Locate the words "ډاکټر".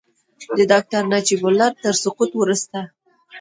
0.71-1.03